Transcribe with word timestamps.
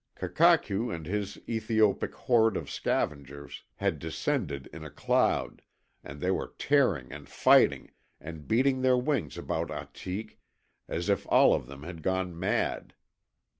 Kakakew 0.15 0.89
and 0.89 1.05
his 1.05 1.37
Ethiopic 1.47 2.15
horde 2.15 2.57
of 2.57 2.71
scavengers 2.71 3.61
had 3.75 3.99
descended 3.99 4.67
in 4.73 4.83
a 4.83 4.89
cloud, 4.89 5.61
and 6.03 6.19
they 6.19 6.31
were 6.31 6.55
tearing 6.57 7.11
and 7.13 7.29
fighting 7.29 7.91
and 8.19 8.47
beating 8.47 8.81
their 8.81 8.97
wings 8.97 9.37
about 9.37 9.67
Ahtik 9.69 10.39
as 10.87 11.07
if 11.07 11.27
all 11.29 11.53
of 11.53 11.67
them 11.67 11.83
had 11.83 12.01
gone 12.01 12.33
mad. 12.35 12.95